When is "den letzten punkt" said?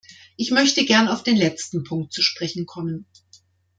1.21-2.11